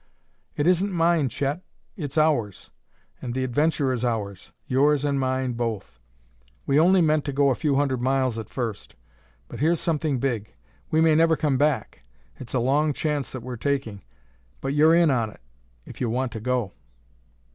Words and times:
"It 0.57 0.65
isn't 0.65 0.91
mine, 0.91 1.29
Chet; 1.29 1.61
it's 1.95 2.17
ours. 2.17 2.71
And 3.21 3.35
the 3.35 3.43
adventure 3.43 3.91
is 3.93 4.03
ours; 4.03 4.51
yours 4.65 5.05
and 5.05 5.19
mine, 5.19 5.53
both. 5.53 5.99
We 6.65 6.79
only 6.79 7.03
meant 7.03 7.23
to 7.25 7.31
go 7.31 7.51
a 7.51 7.55
few 7.55 7.75
hundred 7.75 8.01
miles 8.01 8.39
at 8.39 8.49
first, 8.49 8.95
but 9.47 9.59
here's 9.59 9.79
something 9.79 10.17
big. 10.17 10.55
We 10.89 11.01
may 11.01 11.13
never 11.13 11.37
come 11.37 11.59
back 11.59 12.01
it's 12.39 12.55
a 12.55 12.59
long 12.59 12.93
chance 12.93 13.29
that 13.29 13.43
we're 13.43 13.57
taking 13.57 14.01
but 14.59 14.73
you're 14.73 14.95
in 14.95 15.11
on 15.11 15.29
it, 15.29 15.41
if 15.85 16.01
you 16.01 16.09
want 16.09 16.31
to 16.31 16.39
go...." 16.39 16.71